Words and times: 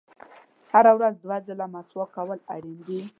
•هره 0.71 0.91
ورځ 0.97 1.13
دوه 1.23 1.37
ځله 1.47 1.65
مسواک 1.73 2.09
کول 2.15 2.39
اړین 2.53 2.79
دي. 2.87 2.99